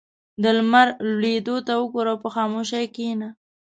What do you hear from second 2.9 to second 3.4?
کښېنه.